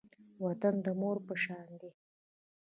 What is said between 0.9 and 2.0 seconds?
مور په شان دی